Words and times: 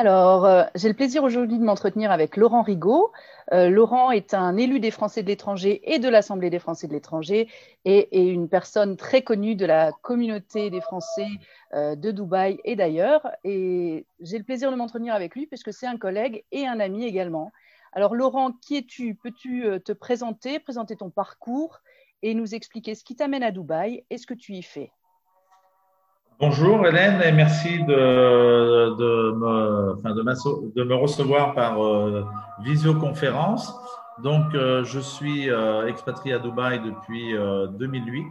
Alors, 0.00 0.46
euh, 0.46 0.64
j'ai 0.74 0.88
le 0.88 0.94
plaisir 0.94 1.24
aujourd'hui 1.24 1.58
de 1.58 1.62
m'entretenir 1.62 2.10
avec 2.10 2.38
Laurent 2.38 2.62
Rigaud. 2.62 3.12
Euh, 3.52 3.68
Laurent 3.68 4.10
est 4.10 4.32
un 4.32 4.56
élu 4.56 4.80
des 4.80 4.90
Français 4.90 5.22
de 5.22 5.28
l'étranger 5.28 5.82
et 5.84 5.98
de 5.98 6.08
l'Assemblée 6.08 6.48
des 6.48 6.58
Français 6.58 6.88
de 6.88 6.94
l'étranger 6.94 7.48
et, 7.84 8.30
une 8.30 8.48
personne 8.48 8.96
très 8.96 9.20
connue 9.20 9.56
de 9.56 9.66
la 9.66 9.92
communauté 10.00 10.70
des 10.70 10.80
Français 10.80 11.28
euh, 11.74 11.96
de 11.96 12.12
Dubaï 12.12 12.58
et 12.64 12.76
d'ailleurs. 12.76 13.30
Et 13.44 14.06
j'ai 14.20 14.38
le 14.38 14.44
plaisir 14.44 14.70
de 14.70 14.76
m'entretenir 14.76 15.12
avec 15.12 15.34
lui 15.34 15.46
puisque 15.46 15.70
c'est 15.70 15.86
un 15.86 15.98
collègue 15.98 16.44
et 16.50 16.66
un 16.66 16.80
ami 16.80 17.04
également. 17.04 17.52
Alors, 17.92 18.14
Laurent, 18.14 18.52
qui 18.52 18.78
es-tu? 18.78 19.16
Peux-tu 19.16 19.66
te 19.84 19.92
présenter, 19.92 20.60
présenter 20.60 20.96
ton 20.96 21.10
parcours 21.10 21.80
et 22.22 22.32
nous 22.32 22.54
expliquer 22.54 22.94
ce 22.94 23.04
qui 23.04 23.16
t'amène 23.16 23.42
à 23.42 23.50
Dubaï 23.50 24.02
et 24.08 24.16
ce 24.16 24.26
que 24.26 24.32
tu 24.32 24.54
y 24.54 24.62
fais? 24.62 24.92
Bonjour 26.40 26.86
Hélène 26.86 27.20
et 27.20 27.32
merci 27.32 27.84
de, 27.84 28.96
de, 28.96 29.32
me, 29.32 29.92
enfin 29.92 30.14
de, 30.14 30.82
me, 30.84 30.94
recevoir 30.94 31.52
par 31.52 31.84
euh, 31.84 32.24
visioconférence. 32.60 33.78
Donc, 34.22 34.54
euh, 34.54 34.82
je 34.82 35.00
suis 35.00 35.50
euh, 35.50 35.86
expatrié 35.86 36.36
à 36.36 36.38
Dubaï 36.38 36.80
depuis 36.80 37.34
2008. 37.78 38.24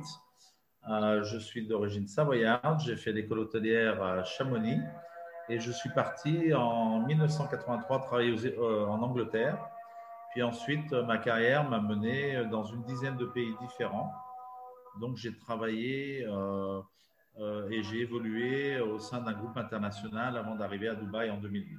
je 1.22 1.38
suis 1.38 1.68
d'origine 1.68 2.08
savoyarde. 2.08 2.80
J'ai 2.80 2.96
fait 2.96 3.12
l'école 3.12 3.40
hôtelière 3.42 4.02
à 4.02 4.24
Chamonix 4.24 4.80
et 5.48 5.60
je 5.60 5.72
suis 5.72 5.92
parti 5.92 6.52
en 6.52 7.02
1983 7.02 8.00
travailler 8.00 8.58
en 8.58 9.04
Angleterre. 9.04 9.60
Puis 10.32 10.42
ensuite, 10.42 10.94
ma 10.94 11.20
carrière 11.20 11.70
m'a 11.70 11.80
mené 11.80 12.44
dans 12.50 12.64
une 12.64 12.82
dizaine 12.86 13.18
de 13.18 13.26
pays 13.26 13.54
différents. 13.62 14.12
Donc, 15.00 15.16
j'ai 15.16 15.38
travaillé 15.38 16.26
et 17.38 17.84
j'ai 17.84 18.02
évolué 18.02 18.80
au 18.82 19.00
sein 19.00 19.22
d'un 19.22 19.34
groupe 19.34 19.56
international 19.56 20.38
avant 20.38 20.56
d'arriver 20.56 20.90
à 20.90 20.96
Dubaï 20.96 21.30
en 21.30 21.38
2008. 21.38 21.78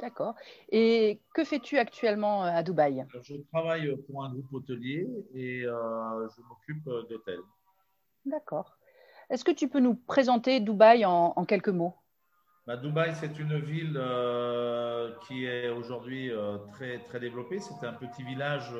D'accord. 0.00 0.34
Et 0.70 1.20
que 1.34 1.44
fais-tu 1.44 1.78
actuellement 1.78 2.44
euh, 2.44 2.50
à 2.50 2.62
Dubaï? 2.62 3.06
Je 3.22 3.34
travaille 3.52 3.96
pour 4.06 4.24
un 4.24 4.30
groupe 4.30 4.52
hôtelier 4.52 5.08
et 5.34 5.64
euh, 5.64 6.28
je 6.28 6.42
m'occupe 6.42 6.84
d'hôtels. 7.08 7.40
D'accord. 8.24 8.76
Est-ce 9.30 9.44
que 9.44 9.52
tu 9.52 9.68
peux 9.68 9.80
nous 9.80 9.94
présenter 9.94 10.60
Dubaï 10.60 11.04
en, 11.04 11.44
quelques 11.44 11.68
mots? 11.68 11.94
Bah, 12.66 12.76
Dubaï, 12.76 13.14
c'est 13.14 13.38
une 13.38 13.58
ville 13.58 14.00
qui 15.26 15.44
est 15.44 15.68
aujourd'hui 15.68 16.30
très, 16.72 16.98
très 17.00 17.20
développée. 17.20 17.60
C'était 17.60 17.86
un 17.86 17.92
petit 17.92 18.22
village 18.22 18.72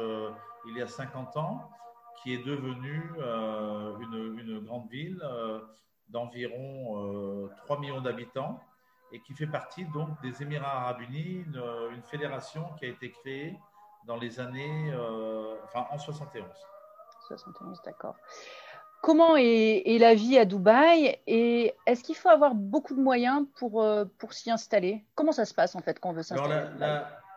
il 0.69 0.77
y 0.77 0.83
a 0.83 0.87
50 0.87 1.37
ans 1.37 1.71
qui 2.23 2.35
est 2.35 2.45
devenue 2.45 3.13
euh, 3.19 3.97
une, 4.01 4.39
une, 4.39 4.61
grande 4.61 4.89
ville 4.91 5.21
euh, 5.23 5.61
d'environ 6.09 7.49
3 7.65 7.77
euh, 7.77 7.81
millions 7.81 8.01
d'habitants 8.01 8.61
et 9.13 9.21
qui 9.21 9.35
fait 9.35 9.47
partie 9.47 9.85
donc 9.87 10.09
des 10.23 10.43
Émirats 10.43 10.83
arabes 10.83 11.01
unis, 11.01 11.45
une, 11.93 12.03
fédération 12.11 12.65
qui 12.79 12.85
a 12.85 12.89
été 12.89 13.11
créée 13.11 13.57
dans 14.07 14.17
les 14.17 14.39
années, 14.39 14.93
enfin 15.65 15.87
en 15.91 15.99
71. 15.99 16.45
71, 17.29 17.81
d'accord. 17.85 18.17
Comment 19.01 19.37
est, 19.37 19.99
la 19.99 20.15
vie 20.15 20.39
à 20.39 20.45
Dubaï 20.45 21.19
et 21.27 21.75
est-ce 21.87 22.03
qu'il 22.03 22.17
faut 22.17 22.29
avoir 22.29 22.55
beaucoup 22.55 22.95
de 22.95 23.01
moyens 23.01 23.47
pour, 23.57 23.85
pour 24.19 24.33
s'y 24.35 24.51
installer? 24.51 25.05
Comment 25.15 25.33
ça 25.33 25.47
se 25.47 25.55
passe 25.55 25.75
en 25.75 25.81
fait 25.81 25.99
quand 26.01 26.11
on 26.11 26.15
veut 26.15 26.23
s'installer 26.23 26.67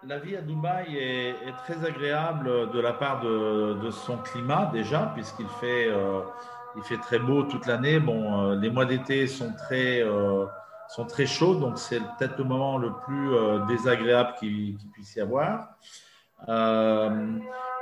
la 0.08 0.18
vie 0.18 0.36
à 0.36 0.42
Dubaï 0.42 0.98
est, 0.98 1.36
très 1.64 1.86
agréable 1.86 2.72
de 2.72 2.80
la 2.80 2.94
part 2.94 3.22
de, 3.22 3.90
son 3.92 4.18
climat 4.18 4.70
déjà, 4.74 5.12
puisqu'il 5.14 5.48
fait, 5.60 5.88
euh, 5.88 6.22
fait 6.84 6.98
très 6.98 7.20
beau 7.20 7.44
toute 7.44 7.68
l'année. 7.68 8.00
Bon, 8.00 8.50
euh, 8.50 8.56
les 8.56 8.70
mois 8.70 8.86
d'été 8.86 9.28
sont 9.28 9.54
très, 9.54 10.02
euh, 10.02 10.46
sont 10.90 11.06
très 11.06 11.26
chauds, 11.26 11.56
donc 11.56 11.78
c'est 11.78 12.00
peut-être 12.00 12.38
le 12.38 12.46
moment 12.46 12.78
le 12.78 12.92
plus 13.06 13.32
désagréable 13.68 14.34
qu'il 14.40 14.78
puisse 14.94 15.16
y 15.16 15.22
avoir. 15.22 15.78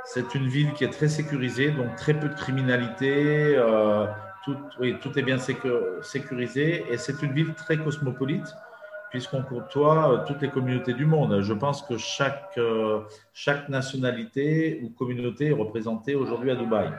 c'est 0.04 0.34
une 0.34 0.48
ville 0.48 0.72
qui 0.74 0.84
est 0.84 0.90
très 0.90 1.08
sécurisée, 1.08 1.70
donc 1.70 1.96
très 1.96 2.14
peu 2.14 2.28
de 2.28 2.34
criminalité. 2.34 3.56
tout, 4.44 4.56
tout 5.02 5.18
est 5.18 5.22
bien 5.22 5.38
sécurisé 6.02 6.84
et 6.90 6.98
c'est 6.98 7.22
une 7.22 7.32
ville 7.32 7.54
très 7.54 7.78
cosmopolite 7.78 8.54
puisqu'on 9.10 9.42
côtoie 9.42 10.12
euh, 10.12 10.24
toutes 10.26 10.40
les 10.40 10.48
communautés 10.48 10.94
du 10.94 11.04
monde. 11.04 11.40
Je 11.40 11.52
pense 11.52 11.82
que 11.82 11.98
chaque, 11.98 12.54
euh, 12.56 13.00
chaque 13.34 13.68
nationalité 13.68 14.80
ou 14.82 14.90
communauté 14.90 15.48
est 15.48 15.52
représentée 15.52 16.14
aujourd'hui 16.14 16.50
à 16.50 16.54
Dubaï. 16.54 16.90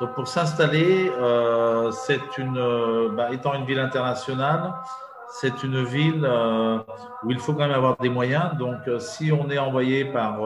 Donc 0.00 0.14
pour 0.14 0.26
s'installer, 0.26 1.10
euh, 1.16 1.92
une, 2.38 3.14
bah, 3.16 3.32
étant 3.32 3.54
une 3.54 3.64
ville 3.64 3.78
internationale, 3.78 4.74
c'est 5.30 5.62
une 5.62 5.82
ville 5.84 6.28
où 7.24 7.30
il 7.30 7.38
faut 7.38 7.54
quand 7.54 7.60
même 7.60 7.70
avoir 7.70 7.96
des 7.98 8.10
moyens. 8.10 8.56
Donc 8.58 8.80
si 8.98 9.32
on 9.32 9.48
est 9.48 9.58
envoyé 9.58 10.04
par, 10.04 10.40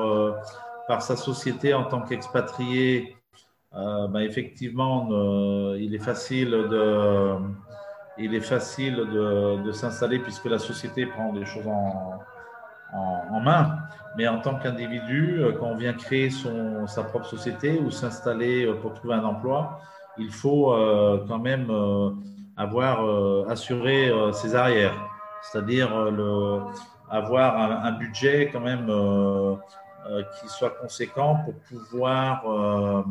par 0.87 1.03
sa 1.03 1.17
société 1.17 1.75
en 1.75 1.85
tant 1.85 2.03
qu'expatrié, 2.03 3.17
bah, 3.73 4.23
effectivement, 4.23 5.09
il 5.75 5.93
est 5.93 6.05
facile 6.05 6.51
de 6.51 7.37
il 8.19 8.35
est 8.35 8.41
facile 8.41 8.97
de, 8.97 9.73
s'installer 9.73 10.19
puisque 10.19 10.47
la 10.47 10.59
société 10.59 11.07
prend 11.07 11.33
des 11.33 11.45
choses 11.45 11.67
en, 11.67 12.21
main. 13.41 13.79
Mais 14.17 14.27
en 14.27 14.41
tant 14.41 14.55
qu'individu, 14.57 15.43
euh, 15.43 15.53
quand 15.53 15.67
on 15.67 15.77
vient 15.77 15.93
créer 15.93 16.31
son, 16.31 16.87
sa 16.87 17.03
propre 17.03 17.27
société 17.27 17.79
ou 17.79 17.91
s'installer 17.91 18.65
euh, 18.65 18.75
pour 18.75 18.95
trouver 18.95 19.15
un 19.15 19.25
emploi, 19.25 19.81
il 20.17 20.31
faut 20.31 20.73
euh, 20.73 21.23
quand 21.29 21.39
même 21.39 21.71
avoir 22.57 23.51
assuré 23.51 24.11
ses 24.33 24.55
arrières, 24.55 24.97
c'est-à-dire 25.43 25.91
avoir 27.11 27.85
un, 27.85 27.93
budget 27.93 28.49
quand 28.51 28.61
même 28.61 28.87
qui 30.41 30.49
soit 30.49 30.71
conséquent 30.71 31.45
pour 31.45 31.55
pouvoir 31.69 33.05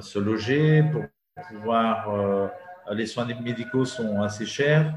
se 0.00 0.18
loger, 0.18 0.82
pour 0.82 1.04
pouvoir 1.42 2.10
euh, 2.10 2.48
les 2.92 3.06
soins 3.06 3.24
médicaux 3.24 3.84
sont 3.84 4.22
assez 4.22 4.46
chers, 4.46 4.94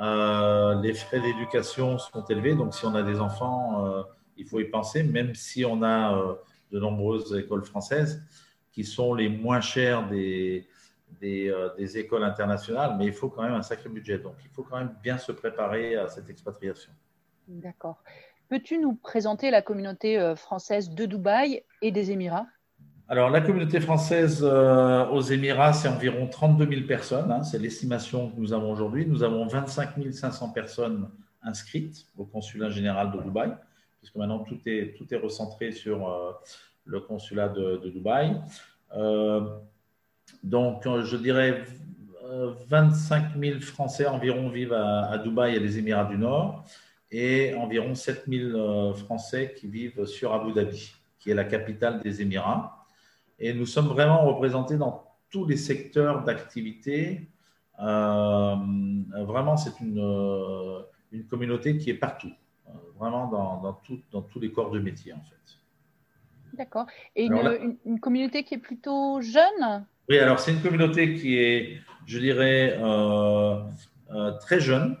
euh, 0.00 0.80
les 0.80 0.94
frais 0.94 1.20
d'éducation 1.20 1.98
sont 1.98 2.24
élevés, 2.26 2.54
donc 2.54 2.74
si 2.74 2.84
on 2.86 2.94
a 2.94 3.02
des 3.02 3.20
enfants, 3.20 3.86
euh, 3.86 4.02
il 4.36 4.46
faut 4.46 4.60
y 4.60 4.64
penser, 4.64 5.02
même 5.02 5.34
si 5.34 5.64
on 5.64 5.82
a 5.82 6.36
de 6.70 6.78
nombreuses 6.78 7.34
écoles 7.36 7.64
françaises 7.64 8.22
qui 8.70 8.84
sont 8.84 9.14
les 9.14 9.28
moins 9.28 9.60
chères 9.60 10.08
des, 10.08 10.68
écoles 11.20 12.22
internationales, 12.22 12.94
mais 12.96 13.06
il 13.06 13.12
faut 13.12 13.28
quand 13.28 13.42
même 13.42 13.54
un 13.54 13.62
sacré 13.62 13.88
budget. 13.88 14.18
Donc, 14.18 14.34
il 14.44 14.50
faut 14.50 14.62
quand 14.62 14.78
même 14.78 14.94
bien 15.02 15.18
se 15.18 15.32
préparer 15.32 15.96
à 15.96 16.06
cette 16.08 16.30
expatriation. 16.30 16.92
D'accord. 17.48 18.04
Peux-tu 18.48 18.78
nous 18.78 18.94
présenter 18.94 19.50
la 19.50 19.62
communauté 19.62 20.34
française 20.36 20.90
de 20.90 21.06
Dubaï 21.06 21.64
et 21.82 21.90
des 21.90 22.12
Émirats? 22.12 22.46
Alors, 23.10 23.30
la 23.30 23.40
communauté 23.40 23.80
française 23.80 24.40
euh, 24.42 25.06
aux 25.06 25.22
Émirats, 25.22 25.72
c'est 25.72 25.88
environ 25.88 26.26
32 26.26 26.68
000 26.68 26.86
personnes. 26.86 27.32
Hein, 27.32 27.42
c'est 27.42 27.58
l'estimation 27.58 28.28
que 28.28 28.38
nous 28.38 28.52
avons 28.52 28.70
aujourd'hui. 28.70 29.06
Nous 29.06 29.22
avons 29.22 29.46
25 29.46 29.94
500 30.12 30.50
personnes 30.50 31.08
inscrites 31.42 32.06
au 32.18 32.26
consulat 32.26 32.68
général 32.68 33.10
de 33.10 33.22
Dubaï, 33.22 33.50
puisque 33.98 34.14
maintenant 34.16 34.40
tout 34.40 34.60
est, 34.66 34.94
tout 34.98 35.06
est 35.14 35.16
recentré 35.16 35.72
sur 35.72 36.06
euh, 36.06 36.32
le 36.84 37.00
consulat 37.00 37.48
de, 37.48 37.80
Dubaï. 37.88 38.38
Euh, 38.94 39.40
donc, 40.44 40.82
je 40.84 41.16
dirais 41.16 41.62
25 42.68 43.40
000 43.40 43.60
Français 43.60 44.06
environ 44.06 44.50
vivent 44.50 44.74
à, 44.74 45.06
à, 45.06 45.16
Dubaï 45.16 45.56
et 45.56 45.60
les 45.60 45.78
Émirats 45.78 46.04
du 46.04 46.18
Nord, 46.18 46.62
et 47.10 47.54
environ 47.54 47.94
7 47.94 48.24
000 48.28 48.92
Français 48.92 49.54
qui 49.56 49.66
vivent 49.66 50.04
sur 50.04 50.34
Abu 50.34 50.52
Dhabi, 50.52 50.92
qui 51.18 51.30
est 51.30 51.34
la 51.34 51.44
capitale 51.44 52.00
des 52.02 52.20
Émirats. 52.20 52.77
Et 53.38 53.54
nous 53.54 53.66
sommes 53.66 53.86
vraiment 53.86 54.24
représentés 54.24 54.76
dans 54.76 55.04
tous 55.30 55.44
les 55.46 55.56
secteurs 55.56 56.24
d'activité. 56.24 57.28
Euh, 57.80 58.56
vraiment, 59.24 59.56
c'est 59.56 59.78
une, 59.80 60.00
euh, 60.00 60.80
une 61.12 61.24
communauté 61.26 61.78
qui 61.78 61.90
est 61.90 61.94
partout, 61.94 62.32
euh, 62.68 62.72
vraiment 62.98 63.28
dans, 63.28 63.60
dans, 63.60 63.72
tout, 63.74 64.00
dans 64.10 64.22
tous 64.22 64.40
les 64.40 64.50
corps 64.50 64.70
de 64.70 64.80
métier, 64.80 65.12
en 65.12 65.22
fait. 65.22 65.36
D'accord. 66.54 66.86
Et 67.14 67.26
une, 67.26 67.76
une, 67.84 68.00
communauté 68.00 68.42
qui 68.42 68.54
est 68.54 68.58
plutôt 68.58 69.20
jeune? 69.20 69.86
Oui, 70.08 70.18
alors 70.18 70.40
c'est 70.40 70.52
une 70.52 70.62
communauté 70.62 71.14
qui 71.14 71.36
est, 71.36 71.78
je 72.06 72.18
dirais, 72.18 72.80
très 74.40 74.58
jeune, 74.58 74.96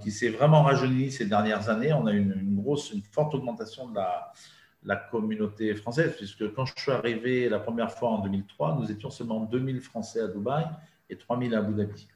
qui 0.00 0.10
s'est 0.10 0.30
vraiment 0.30 0.62
rajeunie 0.62 1.10
ces 1.10 1.26
dernières 1.26 1.68
années. 1.68 1.92
On 1.92 2.06
a 2.06 2.12
une, 2.12 2.32
une 2.40 2.54
grosse, 2.54 2.92
une 2.92 3.02
forte 3.02 3.34
augmentation 3.34 3.88
de 3.88 3.96
la, 3.96 4.32
la 4.84 4.96
communauté 4.96 5.74
française, 5.74 6.14
puisque 6.16 6.52
quand 6.54 6.64
je 6.66 6.72
suis 6.76 6.90
arrivé 6.90 7.48
la 7.48 7.58
première 7.58 7.92
fois 7.92 8.10
en 8.10 8.18
2003, 8.18 8.78
nous 8.80 8.90
étions 8.90 9.10
seulement 9.10 9.40
2000 9.40 9.80
Français 9.80 10.20
à 10.20 10.28
Dubaï 10.28 10.64
et 11.08 11.16
3000 11.16 11.54
à 11.54 11.58
Abu 11.58 11.74
Dhabi. 11.74 12.08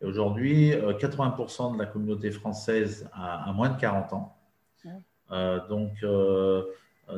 Et 0.00 0.04
aujourd'hui, 0.04 0.70
80% 0.70 1.70
euh, 1.70 1.74
de 1.74 1.78
la 1.78 1.86
communauté 1.86 2.30
française 2.30 3.08
a, 3.12 3.52
moins 3.52 3.70
de 3.70 3.80
40 3.80 4.12
ans. 4.12 4.36
Euh, 5.30 5.66
donc, 5.68 5.92
euh, 6.02 6.62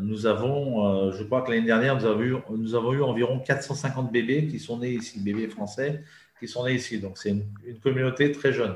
nous 0.03 0.27
avons, 0.27 1.11
je 1.11 1.23
crois 1.25 1.43
que 1.43 1.51
l'année 1.51 1.67
dernière, 1.67 1.97
nous 1.97 2.05
avons, 2.05 2.23
eu, 2.23 2.37
nous 2.51 2.75
avons 2.75 2.93
eu 2.93 3.03
environ 3.03 3.41
450 3.41 4.13
bébés 4.13 4.47
qui 4.47 4.59
sont 4.59 4.79
nés 4.79 4.93
ici, 4.93 5.21
bébés 5.21 5.49
français 5.49 6.05
qui 6.39 6.49
sont 6.49 6.65
nés 6.65 6.75
ici. 6.75 6.99
Donc, 7.01 7.19
c'est 7.19 7.31
une, 7.31 7.45
communauté 7.83 8.33
très 8.33 8.53
jeune. 8.53 8.75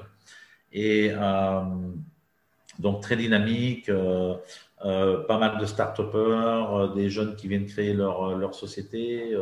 Et 0.73 1.13
donc 2.81 3.03
très 3.03 3.17
dynamique, 3.17 3.89
pas 4.81 5.39
mal 5.39 5.59
de 5.59 5.67
start-upers, 5.67 6.95
des 6.95 7.09
jeunes 7.09 7.37
qui 7.37 7.49
viennent 7.49 7.67
créer 7.67 7.95
leur, 7.95 8.37
leur 8.37 8.55
société, 8.55 9.35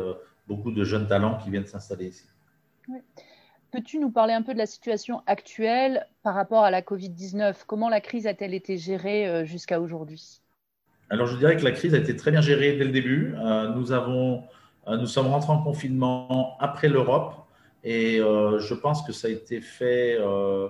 beaucoup 0.47 0.71
de 0.71 0.83
jeunes 0.83 1.07
talents 1.07 1.37
qui 1.37 1.49
viennent 1.49 1.65
s'installer 1.65 2.07
ici. 2.07 2.25
Peux-tu 3.71 3.99
nous 3.99 4.11
parler 4.11 4.33
un 4.33 4.43
peu 4.43 4.53
de 4.53 4.59
la 4.59 4.67
situation 4.67 5.21
actuelle 5.25 6.07
par 6.21 6.35
rapport 6.35 6.63
à 6.63 6.71
la 6.71 6.81
Covid-19 6.81 7.63
Comment 7.65 7.89
la 7.89 8.01
crise 8.01 8.27
a-t-elle 8.27 8.53
été 8.53 8.77
gérée 8.77 9.45
jusqu'à 9.45 9.81
aujourd'hui? 9.81 10.41
Alors, 11.09 11.27
je 11.27 11.37
dirais 11.37 11.57
que 11.57 11.63
la 11.63 11.71
crise 11.71 11.93
a 11.93 11.97
été 11.97 12.15
très 12.15 12.31
bien 12.31 12.41
gérée 12.41 12.77
dès 12.77 12.85
le 12.85 12.91
début. 12.91 13.35
nous, 13.75 13.91
avons, 13.91 14.43
nous 14.87 15.07
sommes 15.07 15.27
rentrés 15.27 15.51
en 15.51 15.61
confinement 15.61 16.57
après 16.59 16.87
l'Europe. 16.87 17.43
Et 17.83 18.19
euh, 18.19 18.59
je 18.59 18.73
pense 18.73 19.01
que 19.01 19.11
ça 19.11 19.27
a 19.27 19.31
été 19.31 19.59
fait 19.59 20.17
euh, 20.19 20.69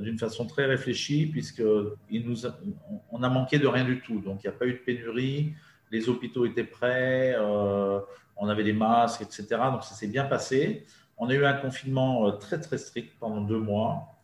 d'une 0.00 0.18
façon 0.18 0.46
très 0.46 0.66
réfléchie, 0.66 1.26
puisqu'on 1.26 3.22
a, 3.22 3.28
manqué 3.28 3.58
de 3.58 3.66
rien 3.66 3.84
du 3.84 4.00
tout. 4.00 4.20
Donc, 4.20 4.42
il 4.44 4.48
n'y 4.48 4.54
a 4.54 4.58
pas 4.58 4.66
eu 4.66 4.72
de 4.72 4.78
pénurie, 4.78 5.54
les 5.90 6.08
hôpitaux 6.08 6.46
étaient 6.46 6.64
prêts, 6.64 7.34
euh, 7.36 8.00
on 8.36 8.48
avait 8.48 8.64
des 8.64 8.72
masques, 8.72 9.22
etc. 9.22 9.46
Donc, 9.72 9.84
ça 9.84 9.94
s'est 9.94 10.08
bien 10.08 10.24
passé. 10.24 10.86
On 11.16 11.28
a 11.28 11.34
eu 11.34 11.44
un 11.44 11.54
confinement 11.54 12.30
très, 12.32 12.60
très 12.60 12.78
strict 12.78 13.12
pendant 13.18 13.40
deux 13.40 13.58
mois, 13.58 14.14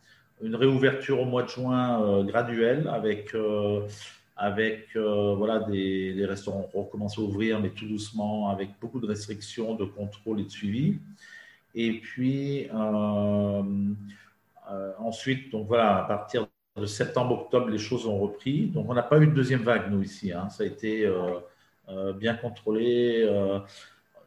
une 0.41 0.55
réouverture 0.55 1.19
au 1.19 1.25
mois 1.25 1.43
de 1.43 1.49
juin 1.49 2.23
graduelle 2.23 2.87
avec 2.87 3.35
avec 4.37 4.95
voilà, 4.95 5.59
des, 5.59 6.13
les 6.13 6.25
restaurants 6.25 6.69
ont 6.73 6.83
recommencé 6.83 7.21
à 7.21 7.23
ouvrir, 7.23 7.59
mais 7.59 7.69
tout 7.69 7.87
doucement, 7.87 8.49
avec 8.49 8.69
beaucoup 8.81 8.99
de 8.99 9.07
restrictions, 9.07 9.75
de 9.75 9.85
contrôle 9.85 10.41
et 10.41 10.43
de 10.43 10.49
suivi. 10.49 10.99
Et 11.75 11.99
puis, 11.99 12.67
euh, 14.71 14.73
euh, 14.73 14.91
ensuite, 14.99 15.51
donc 15.51 15.67
voilà, 15.67 15.97
à 15.97 16.03
partir 16.03 16.47
de 16.75 16.85
septembre-octobre, 16.85 17.69
les 17.69 17.77
choses 17.77 18.05
ont 18.05 18.19
repris. 18.19 18.67
Donc, 18.67 18.89
on 18.89 18.93
n'a 18.93 19.03
pas 19.03 19.19
eu 19.19 19.27
de 19.27 19.33
deuxième 19.33 19.61
vague, 19.61 19.91
nous, 19.91 20.01
ici. 20.01 20.31
Hein. 20.31 20.49
Ça 20.49 20.63
a 20.63 20.67
été 20.67 21.05
euh, 21.05 22.13
bien 22.13 22.35
contrôlé. 22.35 23.29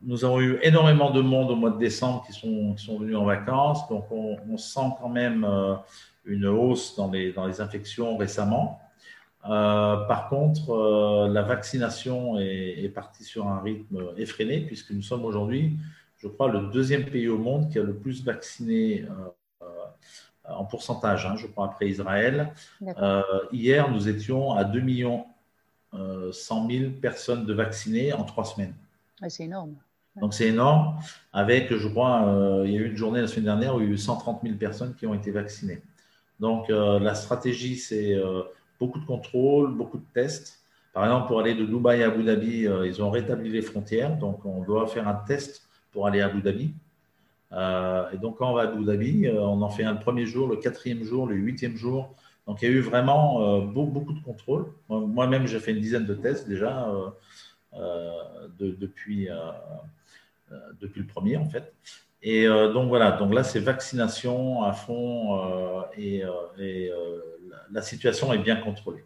nous 0.03 0.25
avons 0.25 0.41
eu 0.41 0.59
énormément 0.63 1.11
de 1.11 1.21
monde 1.21 1.51
au 1.51 1.57
mois 1.57 1.71
de 1.71 1.79
décembre 1.79 2.25
qui 2.27 2.33
sont, 2.33 2.75
venus 2.99 3.17
en 3.17 3.25
vacances. 3.25 3.87
Donc, 3.89 4.11
on, 4.11 4.57
sent 4.57 4.89
quand 5.01 5.09
même 5.09 5.47
une 6.25 6.47
hausse 6.47 6.97
dans 6.97 7.11
les, 7.11 7.61
infections 7.61 8.17
récemment. 8.17 8.81
par 9.43 10.29
contre, 10.31 11.29
la 11.31 11.43
vaccination 11.43 12.39
est, 12.39 12.91
partie 12.95 13.25
sur 13.25 13.47
un 13.47 13.61
rythme 13.61 14.13
effréné 14.17 14.61
puisque 14.61 14.93
nous 14.93 15.03
sommes 15.03 15.25
aujourd'hui 15.25 15.77
je 16.19 16.27
crois, 16.27 16.51
le 16.51 16.71
deuxième 16.73 17.05
pays 17.05 17.29
au 17.29 17.39
monde 17.39 17.71
qui 17.71 17.79
a 17.79 17.83
le 17.83 17.95
plus 17.95 18.25
vacciné 18.25 19.03
euh, 19.03 19.07
euh, 19.07 19.31
en 20.51 20.65
pourcentage, 20.65 21.27
hein, 21.27 21.37
je 21.37 21.47
crois, 21.47 21.67
après 21.67 21.89
Israël. 21.89 22.53
Euh, 22.83 23.23
hier, 23.53 23.91
nous 23.91 24.09
étions 24.09 24.53
à 24.53 24.65
2 24.65 24.81
millions 24.81 25.27
100 25.93 26.71
000 26.71 26.91
personnes 27.01 27.47
de 27.47 27.55
vaccinées 27.55 28.13
en 28.13 28.25
trois 28.25 28.45
semaines. 28.45 28.75
c'est 29.29 29.45
énorme. 29.45 29.75
Donc 30.21 30.35
c'est 30.35 30.49
énorme. 30.49 30.99
Avec, 31.33 31.75
je 31.75 31.89
crois, 31.89 32.63
il 32.65 32.73
y 32.73 32.77
a 32.77 32.81
eu 32.81 32.91
une 32.91 32.97
journée 32.97 33.21
la 33.21 33.27
semaine 33.27 33.47
dernière 33.47 33.75
où 33.75 33.81
il 33.81 33.87
y 33.87 33.89
a 33.89 33.93
eu 33.93 33.99
130 33.99 34.43
000 34.43 34.57
personnes 34.57 34.95
qui 34.95 35.07
ont 35.07 35.15
été 35.15 35.31
vaccinées. 35.31 35.81
Donc 36.41 36.69
la 36.69 37.15
stratégie, 37.15 37.77
c'est 37.77 38.21
beaucoup 38.79 39.01
de 39.01 39.07
contrôles, 39.07 39.75
beaucoup 39.75 39.97
de 39.97 40.05
tests. 40.13 40.61
Par 40.93 41.05
exemple, 41.05 41.29
pour 41.29 41.41
aller 41.41 41.55
de 41.55 41.65
Dubaï 41.65 42.03
à 42.03 42.09
Abu 42.09 42.23
Dhabi, 42.23 42.67
ils 42.85 43.03
ont 43.03 43.11
rétabli 43.11 43.49
les 43.51 43.63
frontières. 43.63 44.17
Donc 44.17 44.45
on 44.45 44.63
doit 44.63 44.87
faire 44.89 45.09
un 45.09 45.15
test 45.15 45.69
pour 45.93 46.07
aller 46.07 46.21
à 46.21 46.27
Abu 46.27 46.43
Dhabi. 46.43 46.75
Euh, 47.53 48.11
et 48.13 48.19
donc, 48.19 48.39
quand 48.39 48.51
on 48.51 48.55
va 48.55 48.63
à 48.63 48.65
Abu 48.65 49.27
euh, 49.27 49.41
on 49.41 49.63
en 49.63 49.71
fait 49.71 49.85
un 49.85 49.95
le 49.95 50.01
premier 50.01 50.27
jour, 50.27 50.49
le 50.49 50.57
quatrième 50.57 51.03
jour, 51.05 51.27
le 51.27 51.35
huitième 51.37 51.77
jour. 51.77 52.15
Donc, 52.47 52.63
il 52.63 52.69
y 52.69 52.73
a 52.73 52.75
eu 52.75 52.81
vraiment 52.81 53.43
euh, 53.43 53.61
beaucoup, 53.61 54.13
de 54.13 54.21
contrôle. 54.21 54.67
Moi-même, 54.89 55.47
j'ai 55.47 55.61
fait 55.61 55.73
une 55.73 55.81
dizaine 55.81 56.07
de 56.07 56.15
tests 56.15 56.49
déjà 56.49 56.89
depuis, 58.59 59.29
depuis 60.81 61.01
le 61.01 61.07
premier, 61.07 61.37
en 61.37 61.49
fait. 61.49 61.73
Et 62.23 62.47
donc, 62.47 62.89
voilà. 62.89 63.13
Donc 63.13 63.35
là, 63.35 63.45
c'est 63.45 63.61
vaccination 63.61 64.63
à 64.63 64.73
fond 64.73 65.85
et 65.97 66.23
la 67.71 67.83
situation 67.83 68.33
est 68.33 68.39
bien 68.39 68.57
contrôlée. 68.57 69.05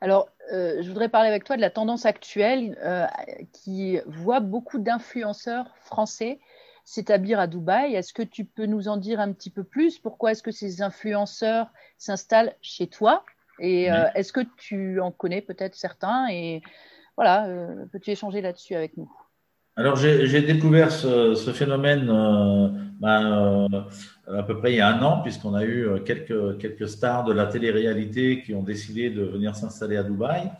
Alors, 0.00 0.28
euh, 0.52 0.80
je 0.80 0.88
voudrais 0.88 1.08
parler 1.08 1.28
avec 1.28 1.44
toi 1.44 1.56
de 1.56 1.60
la 1.60 1.70
tendance 1.70 2.06
actuelle 2.06 2.78
euh, 2.82 3.06
qui 3.52 3.98
voit 4.06 4.40
beaucoup 4.40 4.78
d'influenceurs 4.78 5.76
français 5.78 6.40
s'établir 6.84 7.40
à 7.40 7.46
Dubaï. 7.46 7.94
Est-ce 7.94 8.12
que 8.12 8.22
tu 8.22 8.44
peux 8.44 8.66
nous 8.66 8.88
en 8.88 8.96
dire 8.96 9.20
un 9.20 9.32
petit 9.32 9.50
peu 9.50 9.64
plus? 9.64 9.98
Pourquoi 9.98 10.32
est-ce 10.32 10.42
que 10.42 10.52
ces 10.52 10.82
influenceurs 10.82 11.70
s'installent 11.98 12.54
chez 12.62 12.86
toi? 12.86 13.24
Et 13.58 13.90
euh, 13.90 14.08
est-ce 14.14 14.32
que 14.32 14.40
tu 14.56 15.00
en 15.00 15.10
connais 15.10 15.42
peut-être 15.42 15.74
certains? 15.74 16.28
Et 16.30 16.62
voilà, 17.16 17.48
peux-tu 17.90 18.12
échanger 18.12 18.40
là-dessus 18.40 18.74
avec 18.76 18.96
nous? 18.96 19.10
Alors, 19.78 19.94
j'ai 19.94 20.42
découvert 20.42 20.90
ce, 20.90 21.52
phénomène 21.54 22.10
euh, 22.10 22.68
ben, 22.98 23.68
euh, 24.26 24.40
à 24.40 24.42
peu 24.42 24.58
près 24.58 24.72
il 24.72 24.78
y 24.78 24.80
a 24.80 24.88
un 24.92 25.00
an, 25.04 25.22
puisqu'on 25.22 25.54
a 25.54 25.62
eu 25.62 25.86
euh, 25.86 26.00
quelques, 26.00 26.58
quelques 26.58 26.88
stars 26.88 27.22
de 27.22 27.32
la 27.32 27.46
télé-réalité 27.46 28.42
qui 28.42 28.54
ont 28.54 28.64
décidé 28.64 29.08
de 29.08 29.22
venir 29.22 29.54
s'installer 29.54 29.96
à 29.96 30.02
Dubaï. 30.02 30.50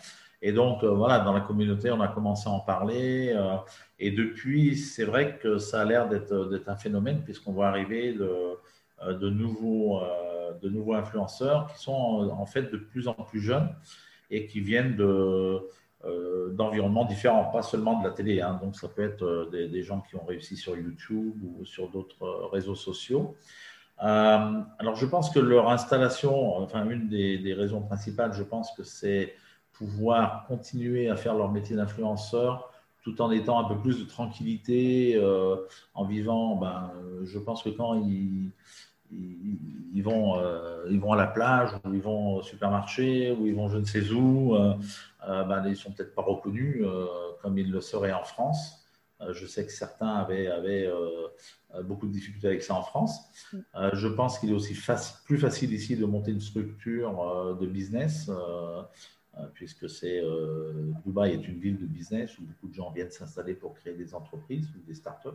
Et 0.41 0.53
donc, 0.53 0.85
voilà, 0.85 1.19
dans 1.19 1.32
la 1.32 1.41
communauté, 1.41 1.91
on 1.91 2.00
a 2.00 2.06
commencé 2.06 2.49
à 2.49 2.53
en 2.53 2.61
parler. 2.61 3.35
et 3.99 4.12
depuis, 4.12 4.76
c'est 4.76 5.03
vrai 5.03 5.37
que 5.43 5.59
ça 5.59 5.81
a 5.81 5.85
l'air 5.85 6.09
d'être 6.09 6.69
un 6.69 6.76
phénomène, 6.76 7.23
puisqu'on 7.25 7.50
voit 7.50 7.67
arriver 7.67 8.12
de, 8.12 9.31
nouveaux, 9.31 10.00
de 10.62 10.69
nouveaux 10.69 10.94
influenceurs 10.94 11.67
qui 11.73 11.82
sont 11.82 12.31
en 12.31 12.47
fait 12.47 12.70
de 12.70 12.76
plus 12.76 13.09
en 13.09 13.15
plus 13.15 13.41
jeunes 13.41 13.69
et 14.31 14.47
qui 14.47 14.61
viennent 14.61 14.94
de 14.94 15.61
d'environnements 16.05 17.05
différents, 17.05 17.45
pas 17.47 17.62
seulement 17.62 18.00
de 18.00 18.09
la 18.09 18.15
télé. 18.15 18.41
Hein. 18.41 18.59
Donc, 18.62 18.77
ça 18.77 18.89
peut 18.89 19.03
être 19.03 19.25
euh, 19.25 19.69
des, 19.69 19.83
gens 19.83 20.00
qui 20.00 20.17
ont 20.17 20.25
réussi 20.25 20.56
sur 20.56 20.77
YouTube 20.77 21.35
ou 21.43 21.65
sur 21.65 21.89
d'autres 21.91 22.23
euh, 22.23 22.47
réseaux 22.47 22.77
sociaux. 22.77 23.37
alors, 23.99 24.95
je 24.95 25.06
pense 25.06 25.31
que 25.31 25.41
leur 25.41 25.69
installation, 25.71 26.56
enfin, 26.59 26.89
une 26.89 27.09
des, 27.09 27.55
raisons 27.55 27.83
principales, 27.83 28.33
je 28.33 28.45
pense 28.45 28.71
que 28.77 28.85
c'est 28.85 29.35
pouvoir 29.73 30.47
continuer 30.47 31.09
à 31.09 31.17
faire 31.17 31.35
leur 31.35 31.50
métier 31.50 31.77
d'influenceur 31.77 32.73
tout 33.03 33.23
en 33.23 33.31
étant 33.31 33.59
un 33.59 33.65
peu 33.65 33.81
plus 33.81 33.99
de 34.01 34.05
tranquillité, 34.05 35.19
en 35.94 36.05
vivant, 36.05 36.56
ben, 36.56 36.93
je 37.25 37.39
pense 37.39 37.62
que 37.62 37.71
quand 37.71 37.94
ils, 37.94 38.51
ils, 39.10 40.02
vont, 40.02 40.38
euh, 40.38 40.87
ils 40.90 41.00
vont 41.00 41.12
à 41.12 41.16
la 41.16 41.26
plage, 41.26 41.70
ou 41.84 41.94
ils 41.94 42.02
vont 42.02 42.37
au 42.37 42.43
supermarché, 42.43 43.32
ou 43.32 43.46
ils 43.46 43.55
vont 43.55 43.69
je 43.69 43.79
ne 43.79 43.84
sais 43.84 44.10
où, 44.10 44.55
euh, 44.55 44.74
euh, 45.29 45.44
ben, 45.44 45.62
ils 45.65 45.70
ne 45.70 45.74
sont 45.74 45.93
peut-être 45.93 46.15
pas 46.15 46.22
reconnus 46.22 46.84
comme 47.43 47.58
ils 47.58 47.70
le 47.70 47.81
seraient 47.81 48.12
en 48.12 48.24
France. 48.24 48.86
je 49.31 49.46
sais 49.46 49.65
que 49.67 49.72
certains 49.72 50.15
avaient, 50.15 50.50
beaucoup 51.84 52.06
de 52.06 52.12
difficultés 52.12 52.48
avec 52.48 52.62
ça 52.62 52.74
en 52.74 52.82
France. 52.82 53.20
je 53.93 54.08
pense 54.08 54.38
qu'il 54.38 54.50
est 54.50 54.55
aussi 54.55 54.77
plus 55.24 55.38
facile 55.38 55.72
ici 55.72 55.96
de 55.96 56.06
monter 56.06 56.32
une 56.32 56.41
structure 56.41 57.56
de 57.60 57.67
business 57.67 58.31
puisque 59.55 59.88
c'est 59.88 60.22
Dubaï 61.05 61.32
est 61.32 61.48
une 61.48 61.60
ville 61.60 61.79
de 61.79 61.86
business 61.86 62.36
où 62.38 62.43
beaucoup 62.43 62.69
de 62.69 62.74
gens 62.74 62.91
viennent 62.91 63.10
s'installer 63.10 63.55
pour 63.55 63.74
créer 63.74 63.94
des 63.94 64.15
entreprises 64.15 64.69
ou 64.77 64.86
des 64.86 64.94
startups. 64.94 65.29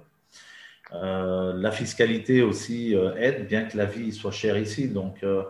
Euh, 0.92 1.54
la 1.54 1.72
fiscalité 1.72 2.42
aussi 2.42 2.96
euh, 2.96 3.16
aide, 3.16 3.48
bien 3.48 3.64
que 3.64 3.78
la 3.78 3.86
vie 3.86 4.12
soit 4.12 4.32
chère 4.32 4.58
ici. 4.58 4.90
Donc, 4.90 5.24
euh, 5.24 5.44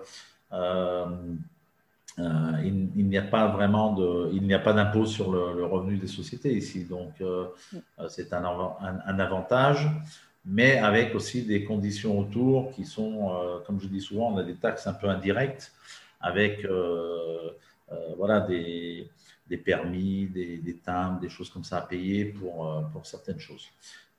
il, 2.63 3.07
n'y 3.07 3.17
a 3.17 3.23
pas 3.23 3.47
vraiment 3.47 3.93
de, 3.93 4.29
il 4.33 4.43
n'y 4.43 4.53
a 4.53 4.59
pas 4.59 4.73
d'impôt 4.73 5.05
sur 5.05 5.31
le, 5.31 5.65
revenu 5.65 5.97
des 5.97 6.07
sociétés 6.07 6.53
ici. 6.53 6.85
Donc, 6.85 7.13
c'est 8.09 8.33
un, 8.33 8.43
avantage, 9.19 9.89
mais 10.45 10.77
avec 10.77 11.15
aussi 11.15 11.43
des 11.43 11.63
conditions 11.63 12.19
autour 12.19 12.71
qui 12.71 12.85
sont, 12.85 13.31
comme 13.65 13.79
je 13.81 13.87
dis 13.87 14.01
souvent, 14.01 14.31
on 14.31 14.37
a 14.37 14.43
des 14.43 14.55
taxes 14.55 14.85
un 14.85 14.93
peu 14.93 15.09
indirectes 15.09 15.71
avec 16.21 16.67
voilà, 18.15 18.41
des, 18.41 19.09
des 19.49 19.57
permis, 19.57 20.27
des, 20.27 20.59
des, 20.59 20.77
timbres, 20.77 21.19
des 21.19 21.29
choses 21.29 21.49
comme 21.49 21.63
ça 21.63 21.79
à 21.79 21.81
payer 21.81 22.25
pour, 22.25 22.87
pour 22.93 23.07
certaines 23.07 23.39
choses. 23.39 23.67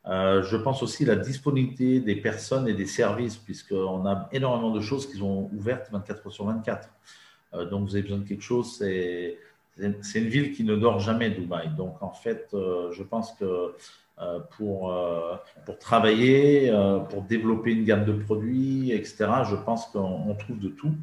Euh, 0.06 0.42
je 0.42 0.56
pense 0.56 0.82
aussi 0.82 1.04
la 1.04 1.16
disponibilité 1.16 2.00
des 2.00 2.16
personnes 2.16 2.68
et 2.68 2.74
des 2.74 2.86
services, 2.86 3.36
puisqu'on 3.36 4.06
a 4.06 4.28
énormément 4.32 4.70
de 4.70 4.80
choses 4.80 5.10
qui 5.10 5.18
sont 5.18 5.50
ouvertes 5.54 5.88
24 5.90 6.26
heures 6.26 6.32
sur 6.32 6.44
24. 6.44 6.88
Euh, 7.54 7.64
donc, 7.64 7.88
vous 7.88 7.94
avez 7.94 8.02
besoin 8.02 8.18
de 8.18 8.28
quelque 8.28 8.42
chose, 8.42 8.76
c'est 8.76 9.38
une 9.78 10.28
ville 10.28 10.52
qui 10.52 10.62
ne 10.64 10.76
dort 10.76 11.00
jamais, 11.00 11.30
Dubaï. 11.30 11.70
Donc, 11.74 12.02
en 12.02 12.12
fait, 12.12 12.48
euh, 12.52 12.92
je 12.92 13.02
pense 13.02 13.32
que 13.32 13.74
pour, 14.56 14.96
pour 15.66 15.78
travailler, 15.80 16.72
pour 17.10 17.22
développer 17.22 17.72
une 17.72 17.84
gamme 17.84 18.04
de 18.04 18.12
produits, 18.12 18.92
etc., 18.92 19.26
je 19.50 19.56
pense 19.56 19.86
qu'on 19.86 20.32
trouve 20.38 20.60
de 20.60 20.68
tout 20.68 20.94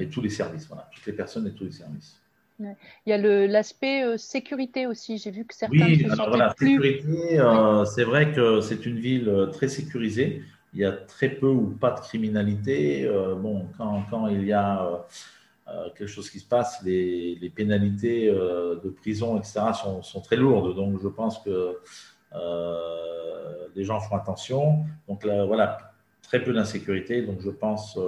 et 0.00 0.08
tous 0.08 0.22
les 0.22 0.30
services, 0.30 0.66
voilà, 0.66 0.88
toutes 0.90 1.04
les 1.04 1.12
personnes 1.12 1.46
et 1.46 1.52
tous 1.52 1.64
les 1.64 1.72
services. 1.72 2.18
Il 2.60 2.74
y 3.06 3.12
a 3.12 3.18
l'aspect 3.46 4.02
euh, 4.02 4.16
sécurité 4.16 4.86
aussi. 4.86 5.18
J'ai 5.18 5.30
vu 5.30 5.44
que 5.44 5.54
certains 5.54 5.86
oui, 5.86 6.00
se 6.00 6.12
alors 6.12 6.28
voilà, 6.28 6.54
sécurité, 6.58 7.38
euh, 7.38 7.84
c'est 7.84 8.04
vrai 8.04 8.32
que 8.32 8.60
c'est 8.60 8.84
une 8.84 8.98
ville 8.98 9.28
euh, 9.28 9.46
très 9.46 9.68
sécurisée. 9.68 10.42
il 10.74 10.80
y 10.80 10.84
a 10.84 10.92
très 10.92 11.28
peu 11.28 11.46
ou 11.46 11.68
pas 11.68 11.92
de 11.92 12.00
criminalité. 12.00 13.08
bon, 13.36 13.66
quand, 13.76 14.04
quand, 14.10 14.26
il 14.28 14.44
y 14.44 14.52
a 14.52 15.06
quelque 15.96 16.06
chose 16.06 16.30
qui 16.30 16.40
se 16.40 16.48
passe, 16.48 16.82
les, 16.84 17.36
les 17.36 17.50
pénalités 17.50 18.26
de 18.28 18.90
prison, 18.90 19.38
etc., 19.38 19.60
sont, 19.80 20.02
sont, 20.02 20.20
très 20.20 20.36
lourdes. 20.36 20.74
Donc, 20.74 21.00
je 21.02 21.08
pense 21.08 21.38
que 21.38 21.78
les 23.76 23.84
gens 23.84 24.00
font 24.00 24.16
attention. 24.16 24.84
Donc, 25.08 25.24
là, 25.24 25.44
voilà, 25.46 25.92
très 26.22 26.42
peu 26.42 26.52
d'insécurité. 26.52 27.22
Donc, 27.22 27.40
je 27.40 27.50
pense 27.50 27.98